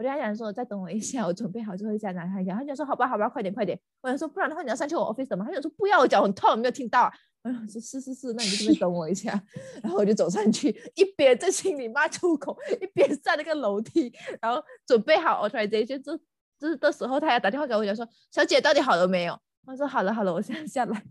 [0.00, 2.56] 我就他讲说，再等我一下，我准备好之后再拿他讲。
[2.56, 3.78] 他就说，好吧，好吧，快点，快点。
[4.00, 5.44] 我想说，不然的话你要上去我 office 吗？
[5.46, 7.12] 他就说，不要，我脚很痛，没有听到啊。
[7.42, 9.30] 我想说，是是是，那你就这边等我一下。
[9.84, 14.10] 然后我就走上去，一边在心里骂出口，一边上那个楼梯，
[14.40, 16.02] 然后准备好 authorization。
[16.02, 16.18] 这
[16.58, 19.38] 这的时候，他要打电话给我讲说，小姐到底好了没有？
[19.66, 21.04] 我说好了，好了，我现在下来。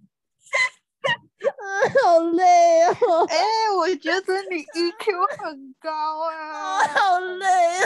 [2.04, 3.26] 好累哦！
[3.30, 3.38] 哎，
[3.78, 5.90] 我觉得你 EQ 很高
[6.30, 6.80] 啊！
[6.88, 7.46] 好累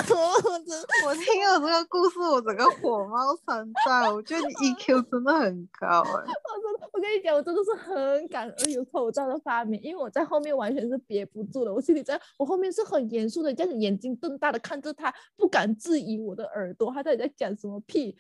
[0.10, 0.34] 哦！
[0.44, 4.14] 我我听了这个故事，我整个火冒三丈。
[4.14, 6.04] 我觉得你 EQ 真的很高哎！
[6.04, 11.74] 我真的，我跟跟你讲，我真的是很感恩有口罩的发明，因为我在后面完全是憋不住了。
[11.74, 18.18] 我心里在，我后面是很严肃的，这样眼睛瞪大的看着他，不敢质疑我的耳朵，他到底在讲什么屁。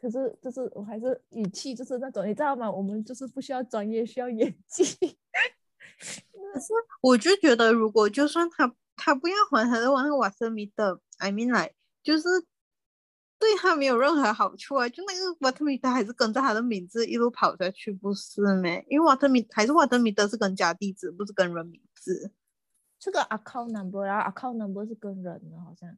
[0.00, 2.70] 可是就是我还是语气就是那种，你知道吗？
[2.70, 4.82] 我们就是不需要专业，需要演技。
[6.54, 12.26] 可是我就觉得，如果就算他他不要还他的话，那个瓦特米的，I mean like 就是
[13.38, 14.88] 对他没有任何好处啊。
[14.88, 18.82] 就那个瓦特米德还是跟着他的名字一路跑下去，不是咩？
[18.88, 22.32] 因为瓦特米还是瓦特米德是跟家地址，不是跟人名字。
[22.98, 25.94] 这个 account number，然后 account number 是跟人的，好像。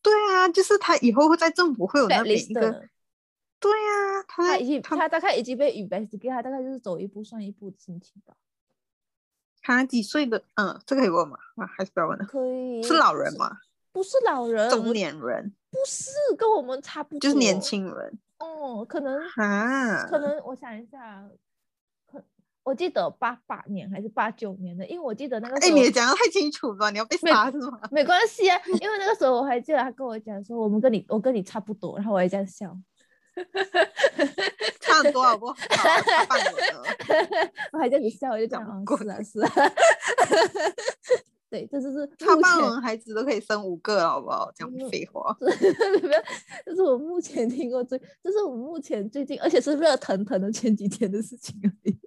[0.00, 2.88] 对啊，就是他以后会在政府会有那边一个。
[3.62, 8.34] 对呀、他他已经他他大概已经被 investigate，他大概就是走一步算一步的心情吧。
[9.62, 10.42] 他几岁的？
[10.56, 11.38] 嗯，这个可以问吗？
[11.56, 12.24] 啊，还是不要问了。
[12.24, 12.82] 可以。
[12.82, 13.32] 是老人？
[13.38, 13.58] 吗？
[13.92, 17.60] 不是老人，中年人，不是跟我们差不多，就是年。
[17.60, 20.04] 轻人哦，可能啊。
[20.06, 21.28] 可能我想一下，
[22.10, 22.20] 可
[22.64, 25.76] 我记得八八年还是八九年的，因为我记得那个哎，时候。
[25.76, 27.78] 你也讲的太清楚了，你要被没杀是吗？
[27.92, 32.76] 没关系啊，因为那个时候我还记得他跟我讲说，我们跟你我跟你差不多，然后我还这样笑，
[34.80, 35.54] 差很多少不好？
[35.70, 36.82] 他半轮了。
[37.72, 39.50] 我还这样子笑，我就讲哦讲过是啊是啊，
[41.48, 44.50] 对，这就是差半轮孩子都可以生五个了，好不好？
[44.54, 45.36] 讲嗯废话。
[46.64, 51.98] 这是我目前听过最，这是我目前最近，而且是热腾腾的前几天的事情而已。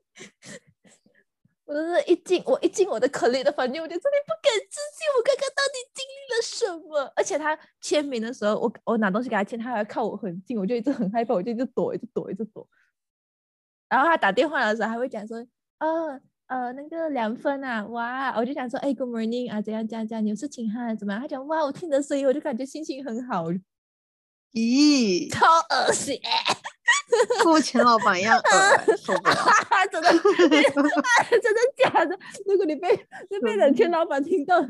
[1.66, 7.12] 我真的，一进我一进我的 colleague 的房间，我就真的不敢置信，我刚刚到底经历了什么？
[7.16, 12.68] 而且他签名的时候，我我拿东西给他签，他还靠我很近，我就一直很害怕，我就一直躲，一直躲，一直躲。
[13.90, 15.38] 然后他打电话的时候还会讲说，
[15.80, 18.36] 呃呃，那个两分啊，哇！
[18.38, 20.94] 我就想说，哎，Good morning 啊，怎样怎样怎样，你有事情哈？
[20.94, 21.20] 怎么样？
[21.20, 23.46] 他讲，哇，我听你的声音，我就感觉心情很好，
[24.56, 26.18] 咦，超恶心，
[27.44, 29.36] 跟我前老板一样恶，受不了。
[29.92, 30.10] 真的，
[31.44, 32.18] 真的假的？
[32.48, 32.90] 如果你被
[33.30, 34.68] 你被冷圈老板听到了，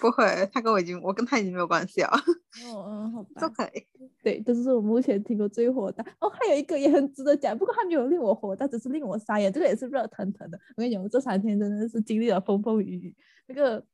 [0.00, 2.08] 不会，他跟我已经，我跟他已经没有关系了，
[2.66, 3.86] 哦嗯，好吧都，可以。
[4.24, 6.04] 对，这就是我目前听过最火的。
[6.18, 9.52] 哦，还有一个也很值得讲，不过他没有令我火但，只是令我傻眼。
[9.52, 10.58] 这个也是热腾腾的。
[10.76, 13.16] 我跟你讲，我这三天真的是经历了风风雨雨。
[13.46, 13.84] 那个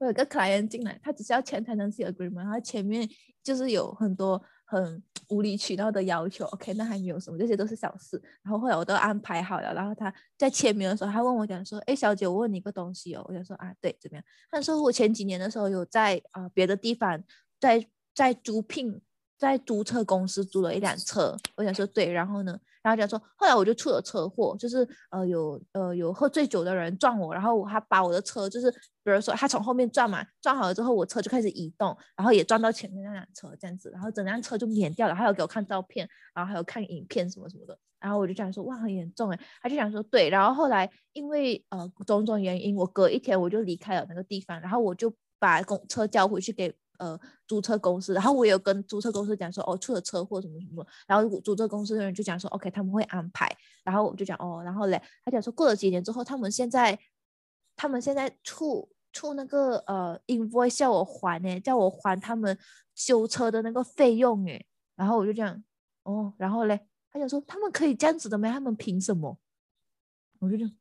[0.00, 3.08] 我有个 client 进来，他只是要签 tenancy agreement，他前面
[3.44, 6.44] 就是有很多很无理取闹的要求。
[6.46, 8.20] OK，那还没有什么，这些都是小事。
[8.42, 17.22] 然后后来我都安排好了，然后他在签名的时候，他问我讲说：“哎，小姐，我问你个东西哦。”我想说：“啊，对，怎么样？”他说：“我前几年的时候有在啊、别的地方
[17.60, 19.00] 在在租聘。”
[19.40, 46.74] 在租车公司租了一辆车，我想说对，然后呢，然后讲说，后来我就出了车祸，就是呃有呃有喝醉酒的人撞我，然后他把我的车就是比如说他从后面撞嘛，撞好了之后我车就开始移动，然后也撞到前面那辆车这样子，然后整辆车就碾掉了，还有给我看照片，然后还有看影片什么什么的，然后我就讲说哇很严重哎，他就讲说对，然后后来因为呃种种原因，我隔一天我就离开了那个地方，然后我就把公车交回去给。
[47.00, 53.50] 呃，租车公司，然后我有跟租车公司讲说，哦，出了车祸什么什么，然后租车公司的人就讲说，OK，他们会安排，
[53.82, 56.98] 然后我就讲，哦，然后嘞，他讲说过了几年之后，他们现在，
[57.74, 62.58] 他们现在出出那个呃 invoice 叫我还呢，叫我还他们
[62.94, 65.64] 修车的那个费用诶，然后我就讲，
[66.02, 66.78] 哦，然后嘞，
[67.10, 68.52] 他讲说他们可以这样子的吗？
[68.52, 69.38] 他们凭什么？
[70.38, 70.72] 我就这样，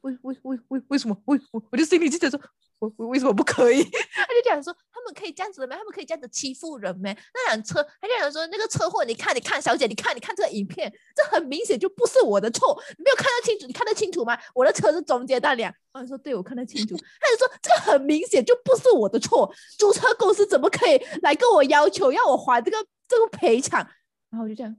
[0.00, 1.22] 为为为为为什么？
[1.26, 2.40] 为我我就心里就想说。
[2.78, 3.82] 我我为什么不可以？
[4.14, 4.70] 他就讲说，
[5.06, 5.76] 们可以这样子的吗？
[5.76, 7.14] 他们可以这样子欺负人吗？
[7.32, 14.38] 那辆车，他就想说，那个车祸，你看，你看，小姐，你看，你看这个影片，这很明显就不是我的错，你没有看得清楚，你看得清楚吗？
[14.54, 15.72] 我的车是中间那辆。
[15.92, 16.94] 他就说，对，我看得清楚。
[16.94, 22.76] 他就说，这个很明显就不是我的错，租车公司怎么可以来跟我要求要我还这个
[23.08, 23.80] 这个赔偿？
[24.28, 24.76] 然后我就这样，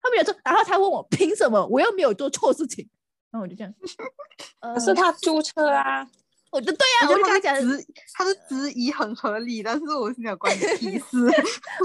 [0.00, 2.88] 他们有说，然后他问我凭什么，我又没有做错事情，
[3.32, 3.74] 然后我就这样，
[4.60, 6.06] 呃可是他租车啊，
[6.50, 7.54] 我就对呀、啊，我就跟他讲，
[8.14, 11.18] 他的质疑很合理，但是我是没有关你屁 事。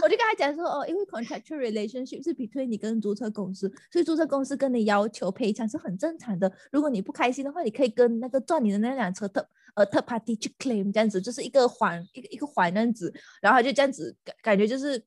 [0.02, 6.52] 我就跟他讲说，哦，因为 contractual relationship 是 between 你跟租车公司，所以租车公司跟你要求赔偿是很正常的。
[6.72, 15.04] 如果你不开心的话，你可以跟那个撞你的那辆车特呃 third party 去 claim，这样子就是一个还一个一个还这样子，然后他就这样子感感觉就是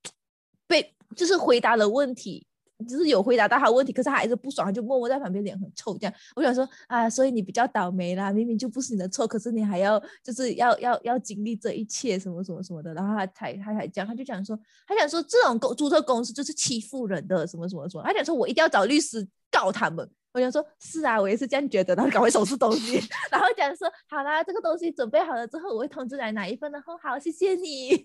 [0.67, 2.47] 被就是回答了问题。
[2.89, 6.15] 就是有回答到他问题，可是他还是不爽，他就默默在旁边脸很臭这样。
[6.35, 20.09] 我想说啊，所以你比较倒霉啦，明明就不是你的错，可是你还要就是要要要经历这一切什么什么什么的，然后他才他才讲，他就讲说，他讲说这种公租车公司就是欺负人的什么什么什么，他讲说我一定要找律师告他们。
[20.33, 22.99] 我想说，是啊，我也是这样觉得，然后赶快收拾东西，
[23.31, 28.05] 然后讲说，好啦，这个东西准备好了之后，我会通知来拿一份，然后好，谢谢你。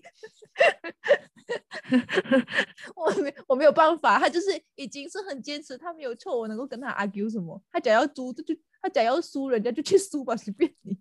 [2.94, 7.60] 我没我没有办法，他就是已经是很坚持，他没有错，我能够跟他 argue 什么？
[7.70, 10.98] 他讲要租，就就他讲要输，人家就去输吧，随便你。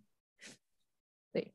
[1.31, 1.53] 对，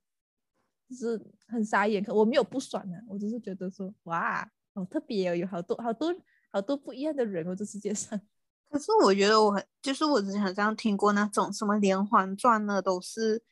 [0.89, 6.15] 就是很傻眼，可我没有不爽啊，我只是觉得说，哇，好特别哦，有好多好多
[6.51, 8.21] 好多不一样的人哦，这世界上。
[8.71, 13.43] 可是我觉得我很，就是我之前好像听过那种什么连环赚呢，都是，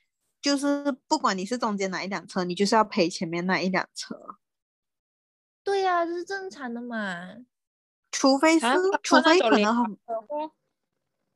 [0.41, 4.37] 就是不管你是中间哪一辆车，你就是要赔前面那一辆车。
[5.65, 7.37] 对呀、这是正常的嘛。
[8.11, 9.99] 除非是啊，除非可能很很，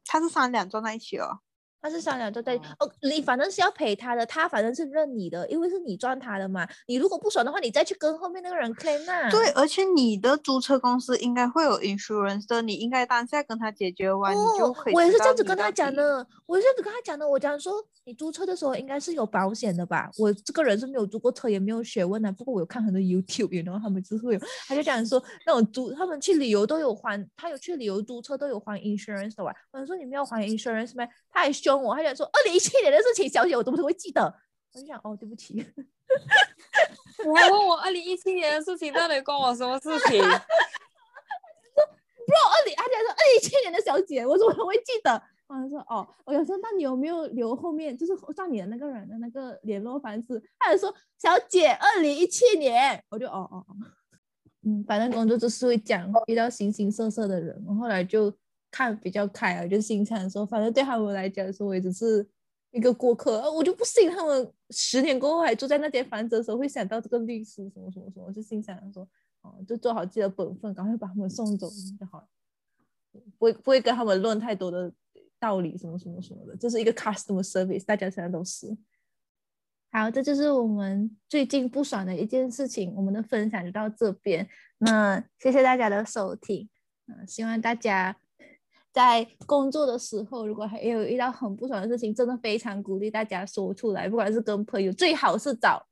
[0.04, 1.40] 他是三两撞在一起哦。
[1.86, 6.66] 他是商量就在哦，你反正是要赔他的，他反正是认你的，因为是你赚他的嘛。
[6.88, 14.94] 你如果不爽的话，你再去跟后面那个人 claim 呐、对，而且你的租车公司应该会有 insurance 的，你应该当下跟他解决完，你就哦可以。
[14.94, 15.86] 我也是这样子跟他讲。
[15.94, 17.26] 的，我也是这样子跟他讲的。
[17.28, 17.72] 我讲说，
[18.04, 20.10] 你租车的时候应该是有保险的吧？
[20.18, 22.32] 我这个人是没有租过车，也没有学问的。
[22.32, 29.54] 不过我有看很多 YouTube，然后他们就是会有，他就讲说那种租，他们去旅游都有还，他有去旅游租车都有还 insurance 的哇。
[29.70, 31.06] 我想说你没有还 insurance 吗？
[31.30, 34.22] 他还凶我，他讲说二零一七年的事情，小姐我怎么会记得？
[34.72, 35.54] 我就想哦，对不起。
[35.54, 35.62] 你
[37.34, 40.20] 还问我二零一七年的事情，到底关我什么事情？
[40.22, 40.28] 说
[42.26, 45.22] 不，二零，他讲说二零一七年的小姐，我怎么会记得？
[45.48, 50.42] 我就说哦，我有说那你有没有留后面，就是上你的那个人的那个联络方式？
[50.58, 53.76] 他就说小姐，二零一七年，我就哦哦哦，
[54.66, 58.28] 嗯，反正工作就是会讲遇到形形色色的人，我后来就
[58.76, 62.28] 看比较开啊，就心想说，反正对他们来讲说，我也只是
[62.72, 69.08] 一个过客，呃我就不信他们十年过后还住在那间房子的时候会想到这个律师什么什么什么，就心想说，
[69.40, 72.28] 哦，就做好自己的本分，赶快把他们送走就好了。
[73.38, 74.92] 不会不会跟他们论太多的
[75.38, 78.76] 道理什么什么什么的，这是一个 customer service，大家现在都是。
[79.90, 84.46] 好，这就是我们最近不爽的一件事情，我们的分享就到这边。
[84.78, 86.68] 那谢谢大家的收听，
[87.06, 88.14] 嗯、希望大家
[88.96, 95.86] 在工作的时候，如果还有遇到很不爽的事情，真的非常鼓励大家说出来，不管是跟朋友，最好是找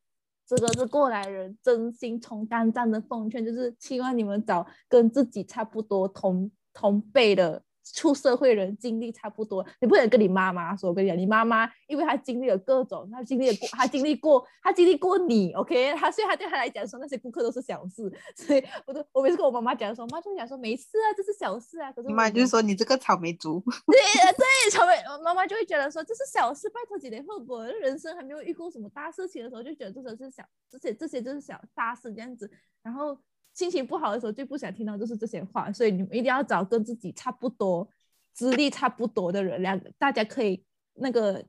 [0.47, 9.65] 这个是过来人，真心从肝脏的奉劝，就是希望你们找跟自己差不多同同辈的出社会人，经历差不多。
[9.81, 21.93] 你不能跟你妈妈说，我跟你讲，你妈妈因为她经历了各种，她经历了过，她经历过，她经历过你，OK，她所以她对她来讲说那些顾客都是小事，所以我都我每次跟我妈妈讲的时候，我妈就会讲说没事啊，这是小事啊。
[21.93, 23.97] 可是你妈就是说你这个草莓族， 对
[24.33, 32.51] 对，草莓妈妈就会觉得说这是小事，拜托几年后果，人生还没有遇过什么大事情的时候，就觉得这都是小，这些这些就是小大事这样子。
[32.83, 33.19] 然后
[33.55, 37.89] 心情不好的时候，最不想听到就是这些话，所以你们一定要找跟自己差不多、
[38.33, 40.63] 资历差不多的人，两个大家可以
[40.95, 41.43] 那个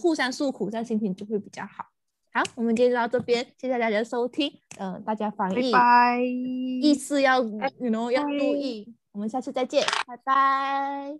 [0.00, 1.86] 互相诉苦，这样心情就会比较好。
[2.32, 4.52] 好，我们今天就到这边，谢谢大家的收听。
[4.78, 6.20] 嗯、大家防拜疫拜。
[6.20, 8.94] 意思要，you know 要注意。
[9.12, 11.18] 我们下次再见，拜拜。